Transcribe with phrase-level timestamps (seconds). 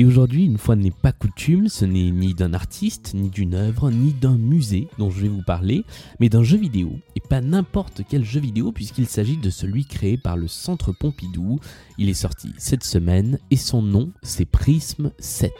[0.00, 3.90] Et aujourd'hui, une fois n'est pas coutume, ce n'est ni d'un artiste, ni d'une œuvre,
[3.90, 5.84] ni d'un musée dont je vais vous parler,
[6.20, 6.92] mais d'un jeu vidéo.
[7.16, 11.58] Et pas n'importe quel jeu vidéo, puisqu'il s'agit de celui créé par le Centre Pompidou.
[11.98, 15.52] Il est sorti cette semaine, et son nom, c'est Prism 7.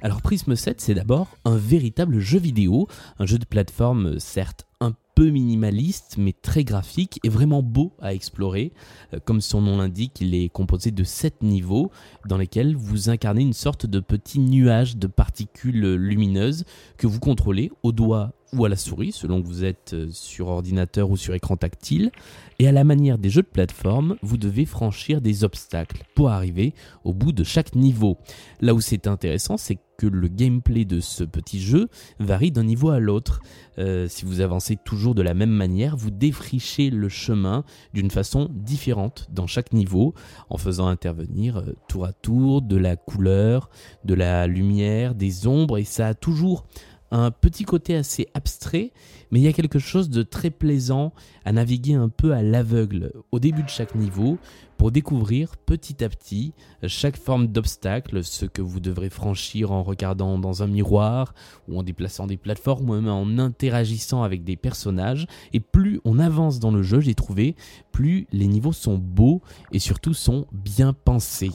[0.00, 2.88] Alors Prism 7, c'est d'abord un véritable jeu vidéo,
[3.18, 8.14] un jeu de plateforme certes un peu minimaliste mais très graphique et vraiment beau à
[8.14, 8.72] explorer.
[9.12, 11.90] Euh, comme son nom l'indique, il est composé de 7 niveaux
[12.26, 16.64] dans lesquels vous incarnez une sorte de petit nuage de particules lumineuses
[16.96, 20.48] que vous contrôlez au doigt ou à la souris, selon que vous êtes euh, sur
[20.48, 22.10] ordinateur ou sur écran tactile.
[22.58, 26.74] Et à la manière des jeux de plateforme, vous devez franchir des obstacles pour arriver
[27.02, 28.16] au bout de chaque niveau.
[28.60, 31.88] Là où c'est intéressant, c'est que le gameplay de ce petit jeu
[32.18, 33.40] varie d'un niveau à l'autre.
[33.78, 38.48] Euh, si vous avancez toujours de la même manière, vous défrichez le chemin d'une façon
[38.52, 40.14] différente dans chaque niveau,
[40.50, 43.70] en faisant intervenir euh, tour à tour de la couleur,
[44.04, 46.66] de la lumière, des ombres, et ça a toujours
[47.14, 48.92] un petit côté assez abstrait,
[49.30, 51.12] mais il y a quelque chose de très plaisant
[51.44, 54.38] à naviguer un peu à l'aveugle au début de chaque niveau
[54.76, 56.52] pour découvrir petit à petit
[56.86, 61.34] chaque forme d'obstacle, ce que vous devrez franchir en regardant dans un miroir
[61.68, 65.26] ou en déplaçant des plateformes ou même en interagissant avec des personnages.
[65.52, 67.54] Et plus on avance dans le jeu, j'ai trouvé,
[67.92, 71.52] plus les niveaux sont beaux et surtout sont bien pensés.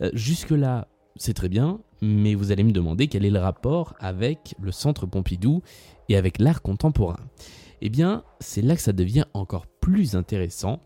[0.00, 4.54] Euh, jusque-là, c'est très bien, mais vous allez me demander quel est le rapport avec
[4.60, 5.62] le Centre Pompidou
[6.08, 7.20] et avec l'art contemporain.
[7.80, 10.80] Eh bien, c'est là que ça devient encore plus intéressant,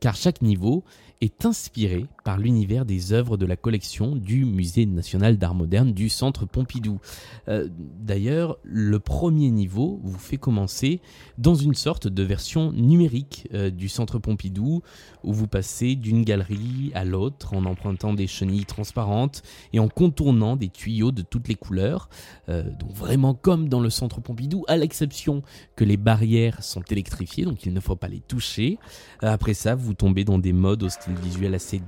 [0.00, 0.84] car chaque niveau
[1.20, 6.08] est inspiré par l'univers des œuvres de la collection du Musée national d'art moderne du
[6.08, 7.00] Centre Pompidou.
[7.48, 7.68] Euh,
[8.00, 11.00] d'ailleurs, le premier niveau vous fait commencer
[11.38, 14.82] dans une sorte de version numérique euh, du Centre Pompidou,
[15.24, 19.42] où vous passez d'une galerie à l'autre en empruntant des chenilles transparentes
[19.72, 22.08] et en contournant des tuyaux de toutes les couleurs.
[22.48, 25.42] Euh, donc vraiment comme dans le Centre Pompidou, à l'exception
[25.76, 28.78] que les barrières sont électrifiées, donc il ne faut pas les toucher.
[29.20, 31.78] Après ça, vous tombez dans des modes hostiles visuels assez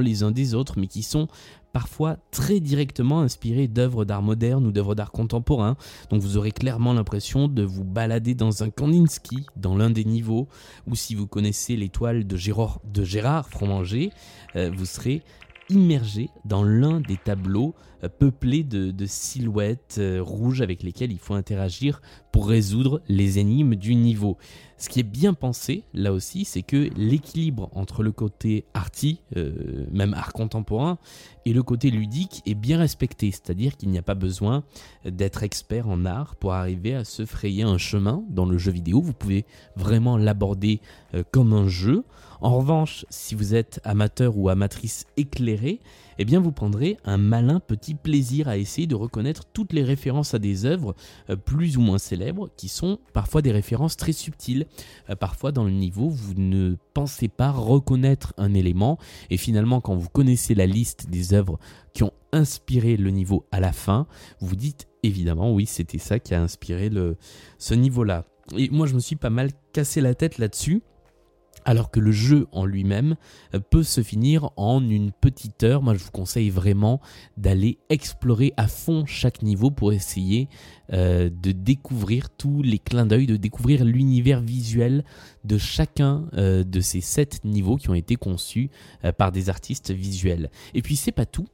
[0.00, 1.28] les uns des autres, mais qui sont
[1.72, 5.76] parfois très directement inspirés d'œuvres d'art moderne ou d'œuvres d'art contemporain.
[6.08, 10.48] Donc vous aurez clairement l'impression de vous balader dans un Kandinsky dans l'un des niveaux,
[10.86, 14.10] ou si vous connaissez l'étoile de Gérard, de Gérard Fromanger,
[14.54, 15.22] euh, vous serez
[15.68, 21.34] immergé dans l'un des tableaux euh, peuplés de, silhouettes euh, rouges avec lesquelles il faut
[21.34, 22.00] interagir
[22.32, 24.38] pour résoudre les énigmes du niveau.
[24.78, 29.86] Ce qui est bien pensé, là aussi, c'est que l'équilibre entre le côté arty, euh,
[29.92, 30.98] même art contemporain,
[31.44, 34.64] et le côté ludique est bien respecté, c'est-à-dire qu'il n'y a pas besoin
[35.04, 39.00] d'être expert en art pour arriver à se frayer un chemin dans le jeu vidéo,
[39.00, 39.44] vous pouvez
[39.76, 40.80] vraiment l'aborder
[41.30, 42.04] comme un jeu.
[42.40, 45.80] En revanche, si vous êtes amateur ou amatrice éclairée,
[46.18, 50.34] eh bien vous prendrez un malin petit plaisir à essayer de reconnaître toutes les références
[50.34, 50.94] à des œuvres
[51.30, 54.66] euh, plus ou moins célèbres qui sont parfois des références très subtiles.
[55.10, 58.98] Euh, parfois dans le niveau, vous ne pensez pas reconnaître un élément
[59.30, 61.58] et finalement quand vous connaissez la liste des œuvres
[61.92, 64.06] qui ont inspiré le niveau à la fin,
[64.40, 67.16] vous dites évidemment oui, c'était ça qui a inspiré le,
[67.58, 68.24] ce niveau-là.
[68.56, 70.82] Et moi je me suis pas mal cassé la tête là-dessus
[71.64, 73.16] alors que le jeu en lui-même
[73.54, 75.82] euh, peut se finir en une petite heure.
[75.82, 77.00] Moi, je vous conseille vraiment
[77.36, 80.48] d'aller explorer à fond chaque niveau pour essayer
[80.92, 85.04] euh, de découvrir tous les clins d'œil, de découvrir l'univers visuel
[85.44, 88.70] de chacun euh, de ces sept niveaux qui ont été conçus
[89.18, 90.50] par des artistes visuels.
[90.72, 91.46] Et puis, c'est pas tout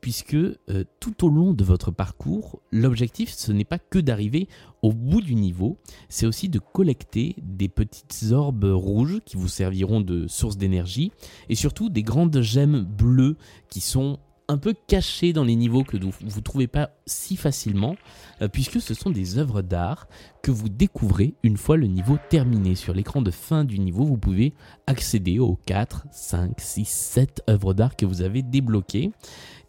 [0.00, 0.56] puisque euh,
[1.00, 4.48] tout au long de votre parcours, l'objectif, ce n'est pas que d'arriver
[4.82, 5.78] au bout du niveau,
[6.08, 11.10] c'est aussi de collecter des petites orbes rouges qui vous serviront de source d'énergie,
[11.48, 13.36] et surtout des grandes gemmes bleues
[13.68, 14.18] qui sont
[14.48, 17.96] un peu cachées dans les niveaux que vous ne trouvez pas si facilement,
[18.40, 20.08] euh, puisque ce sont des œuvres d'art
[20.42, 22.74] que vous découvrez une fois le niveau terminé.
[22.74, 24.54] Sur l'écran de fin du niveau, vous pouvez
[24.86, 29.10] accéder aux 4, 5, 6, 7 œuvres d'art que vous avez débloquées.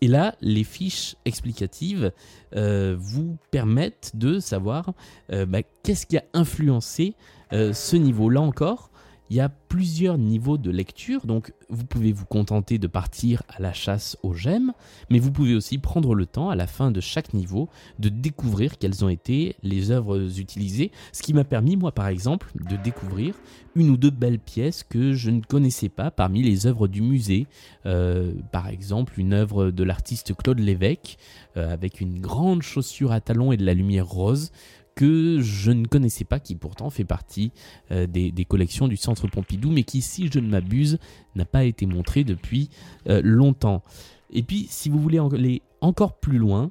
[0.01, 2.13] Et là, les fiches explicatives
[2.55, 4.93] euh, vous permettent de savoir
[5.33, 7.15] euh, bah, qu'est-ce qui a influencé
[7.51, 8.88] ce niveau-là encore,
[9.29, 13.61] il y a plusieurs niveaux de lecture, donc vous pouvez vous contenter de partir à
[13.61, 14.73] la chasse aux gemmes,
[15.11, 18.79] mais vous pouvez aussi prendre le temps à la fin de chaque niveau de découvrir
[18.79, 23.35] quelles ont été les œuvres utilisées, ce qui m'a permis moi par exemple de découvrir
[23.75, 27.45] une ou deux belles pièces que je ne connaissais pas parmi les œuvres du musée,
[27.85, 31.17] euh, par exemple une œuvre de l'artiste Claude Lévesque
[31.55, 34.51] euh, avec une grande chaussure à talons et de la lumière rose
[34.99, 37.53] que je ne connaissais pas, qui pourtant fait partie
[37.89, 40.99] euh, des, collections du Centre Pompidou, mais qui, si je ne m'abuse,
[41.35, 42.69] n'a pas été montré depuis
[43.07, 43.81] euh, longtemps.
[44.29, 46.69] Et puis, si vous voulez aller encore plus loin,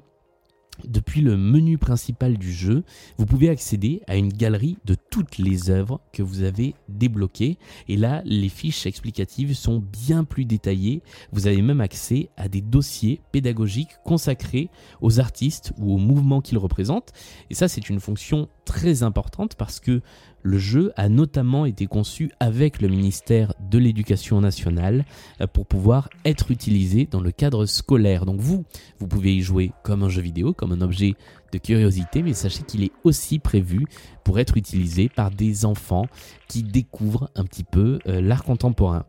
[0.87, 2.83] depuis le menu principal du jeu,
[3.17, 7.57] vous pouvez accéder à une galerie de toutes les œuvres que vous avez débloquées.
[7.87, 11.01] Et là, les fiches explicatives sont bien plus détaillées.
[11.31, 14.69] Vous avez même accès à des dossiers pédagogiques consacrés
[15.01, 17.13] aux artistes ou aux mouvements qu'ils représentent.
[17.49, 20.01] Et ça, c'est une fonction très importante parce que
[20.41, 25.05] le jeu a notamment été conçu avec le ministère de l'Éducation nationale
[25.41, 28.25] euh, pour pouvoir être utilisé dans le cadre scolaire.
[28.25, 28.63] Donc vous,
[28.99, 31.15] vous pouvez y jouer comme un jeu vidéo, comme un objet
[31.51, 33.87] de curiosité, mais sachez qu'il est aussi prévu
[34.23, 36.05] pour être utilisé par des enfants
[36.47, 39.05] qui découvrent un petit peu euh, l'art contemporain.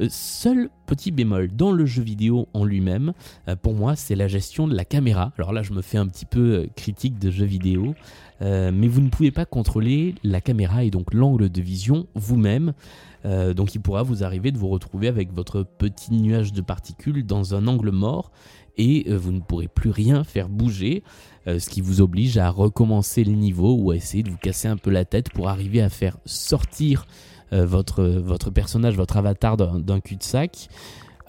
[0.00, 3.12] Euh, seul petit bémol dans le jeu vidéo en lui-même,
[3.62, 5.32] pour moi, c'est la gestion de la caméra.
[5.36, 7.94] Alors là, je me fais un petit peu critique de jeux vidéo.
[8.42, 12.72] Euh, mais vous ne pouvez pas contrôler la caméra et donc l'angle de vision vous-même.
[13.26, 17.26] Euh, donc il pourra vous arriver de vous retrouver avec votre petit nuage de particules
[17.26, 18.30] dans un angle mort
[18.76, 21.02] et euh, vous ne pourrez plus rien faire bouger,
[21.46, 24.76] ce qui vous oblige à recommencer le niveau ou à essayer de vous casser un
[24.76, 27.06] peu la tête pour arriver à faire sortir
[27.50, 30.68] votre, votre personnage, votre avatar d'un cul-de-sac.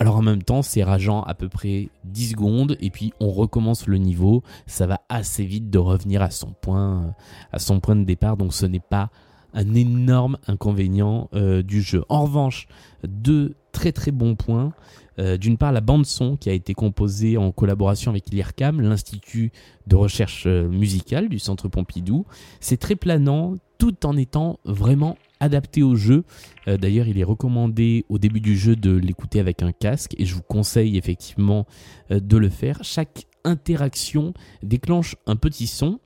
[0.02, 3.86] Alors en même temps, c'est rageant à peu près 10 secondes et puis on recommence
[3.86, 4.42] le niveau.
[4.66, 7.14] Ça va assez vite de revenir à son point,
[7.52, 8.36] à son point de départ.
[8.36, 9.12] Donc ce n'est pas
[9.54, 12.04] un énorme inconvénient euh, du jeu.
[12.10, 12.68] En revanche,
[13.08, 14.74] deux très très bons points.
[15.22, 19.52] Euh, d'une part, la bande son qui a été composée en collaboration avec l'IRCAM, l'Institut
[19.88, 22.26] de recherche euh, musicale du Centre Pompidou.
[22.60, 26.24] C'est très planant tout en étant vraiment adapté au jeu.
[26.68, 30.26] Euh, d'ailleurs, il est recommandé au début du jeu de l'écouter avec un casque et
[30.26, 31.66] je vous conseille effectivement
[32.10, 32.80] de le faire.
[32.84, 34.34] Chaque interaction
[34.64, 36.00] déclenche un petit son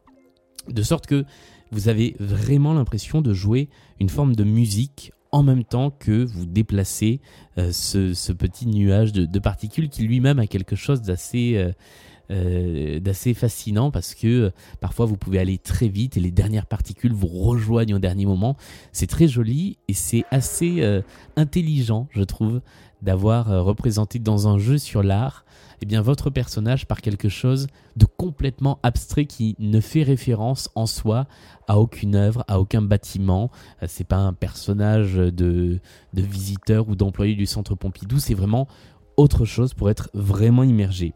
[0.70, 1.26] de sorte que
[1.72, 3.70] vous avez vraiment l'impression de jouer
[4.00, 7.20] une forme de musique en même temps que vous déplacez
[7.58, 11.74] euh, ce, petit nuage de, particules qui lui-même a quelque chose d'assez
[12.32, 14.50] euh, d'assez fascinant parce que euh,
[14.80, 18.58] parfois vous pouvez aller très vite et les dernières particules vous rejoignent au dernier moment.
[18.92, 21.02] C'est très joli et c'est assez euh,
[21.36, 22.62] intelligent, je trouve,
[23.02, 25.46] d'avoir représenté dans un jeu sur l'art
[25.82, 27.68] eh bien votre personnage par quelque chose
[27.98, 31.28] de complètement abstrait qui ne fait référence en soi
[31.68, 33.52] à aucune œuvre, à aucun bâtiment.
[33.86, 35.80] C'est pas un personnage de,
[36.14, 38.68] de visiteur ou d'employé du centre Pompidou, c'est vraiment
[39.18, 41.14] autre chose pour être vraiment immergé.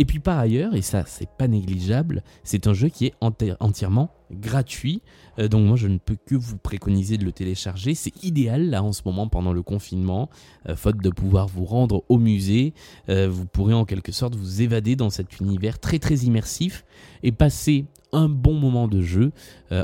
[0.00, 4.10] Et puis par ailleurs, et ça c'est pas négligeable, c'est un jeu qui est entièrement
[4.30, 5.02] gratuit.
[5.38, 7.94] Euh, donc moi je ne peux que vous préconiser de le télécharger.
[7.94, 10.30] C'est idéal là en ce moment pendant le confinement.
[10.68, 12.74] Euh, faute de pouvoir vous rendre au musée,
[13.08, 16.84] euh, vous pourrez en quelque sorte vous évader dans cet univers très très immersif
[17.24, 19.32] et passer un bon moment de jeu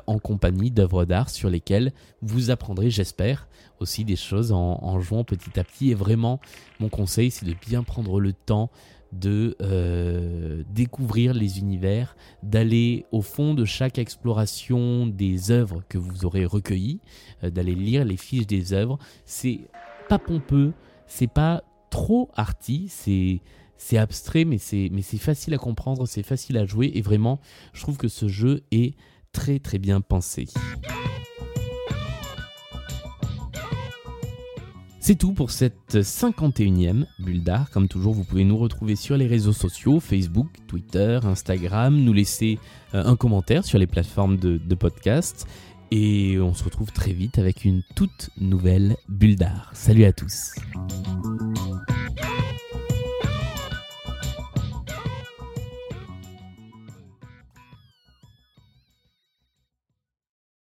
[0.07, 1.93] en compagnie d'œuvres d'art sur lesquelles
[2.23, 3.49] vous apprendrez, j'espère,
[3.81, 5.91] aussi des choses en, en jouant petit à petit.
[5.91, 6.41] Et vraiment,
[6.81, 8.71] mon conseil, c'est de bien prendre le temps
[9.21, 16.25] de euh, découvrir les univers, d'aller au fond de chaque exploration des œuvres que vous
[16.25, 17.01] aurez recueillies,
[17.43, 18.99] euh, d'aller lire les fiches des œuvres.
[19.25, 19.61] C'est
[20.09, 20.73] pas pompeux,
[21.06, 23.41] c'est pas trop arty, c'est
[23.77, 27.41] c'est abstrait mais c'est mais c'est facile à comprendre, c'est facile à jouer et vraiment
[27.73, 28.94] je trouve que ce jeu est
[29.33, 30.47] très très bien pensé.
[35.06, 37.69] C'est tout pour cette 51e bulle d'art.
[37.69, 42.58] Comme toujours, vous pouvez nous retrouver sur les réseaux sociaux, Facebook, Twitter, Instagram, nous laisser
[42.94, 45.46] euh, un commentaire sur les plateformes de, de podcast.
[45.91, 49.69] Et on se retrouve très vite avec une toute nouvelle bulle d'art.
[49.75, 50.55] Salut à tous.